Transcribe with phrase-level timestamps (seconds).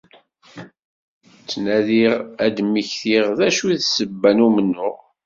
[1.39, 2.13] Ttnadiɣ
[2.45, 4.97] ad d-mmektiɣ d acu i d ssebba n umennuɣ.